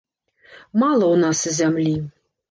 Мала 0.83 1.05
ў 1.11 1.15
нас 1.25 1.43
зямлі. 1.59 1.93